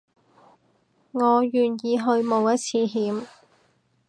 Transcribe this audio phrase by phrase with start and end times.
[1.11, 3.27] 我願意去冒一次險